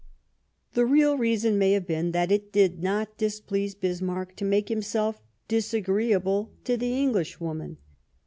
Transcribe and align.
The 0.73 0.83
real 0.87 1.15
reason 1.15 1.59
may 1.59 1.73
have 1.73 1.85
been 1.85 2.11
that 2.11 2.31
it 2.31 2.51
did 2.51 2.81
not 2.81 3.19
displease 3.19 3.75
Bismarck 3.75 4.35
to 4.37 4.45
make 4.45 4.67
himself 4.69 5.21
disagreeable 5.47 6.49
to 6.63 6.75
the" 6.75 6.99
English 7.03 7.39
woman." 7.39 7.77